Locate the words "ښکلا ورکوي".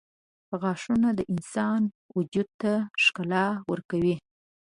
3.03-4.15